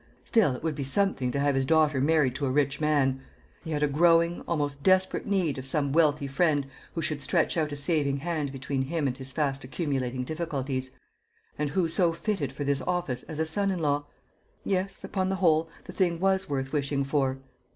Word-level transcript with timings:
Still, 0.25 0.55
it 0.55 0.63
would 0.63 0.73
be 0.73 0.83
something 0.83 1.29
to 1.29 1.39
have 1.39 1.53
his 1.53 1.63
daughter 1.67 2.01
married 2.01 2.33
to 2.33 2.47
a 2.47 2.51
rich 2.51 2.81
man. 2.81 3.21
He 3.63 3.69
had 3.69 3.83
a 3.83 3.87
growing, 3.87 4.41
almost 4.47 4.81
desperate 4.81 5.27
need 5.27 5.59
of 5.59 5.67
some 5.67 5.93
wealthy 5.93 6.25
friend 6.25 6.65
who 6.95 7.03
should 7.03 7.21
stretch 7.21 7.55
out 7.55 7.71
a 7.71 7.75
saving 7.75 8.17
hand 8.17 8.51
between 8.51 8.81
him 8.81 9.05
and 9.05 9.15
his 9.15 9.31
fast 9.31 9.63
accumulating 9.63 10.23
difficulties; 10.23 10.89
and 11.55 11.69
who 11.69 11.87
so 11.87 12.13
fitted 12.13 12.51
for 12.51 12.63
this 12.63 12.81
office 12.87 13.21
as 13.21 13.37
a 13.37 13.45
son 13.45 13.69
in 13.69 13.77
law? 13.77 14.05
Yes, 14.65 15.03
upon 15.03 15.29
the 15.29 15.35
whole, 15.35 15.69
the 15.83 15.93
thing 15.93 16.19
was 16.19 16.49
worth 16.49 16.73
wishing 16.73 17.03
for. 17.03 17.37